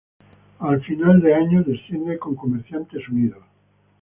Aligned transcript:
A 0.67 0.79
final 0.79 1.21
de 1.21 1.31
año 1.35 1.63
desciende 1.63 2.17
con 2.17 2.33
Comerciantes 2.35 3.07
Unidos. 3.07 3.45